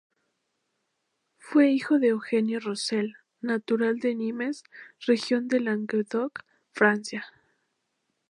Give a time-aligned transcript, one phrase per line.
[1.37, 4.63] Fue hijo de Eugenio Rossel, natural de Nimes,
[5.05, 6.39] región de Languedoc,
[6.71, 7.25] Francia.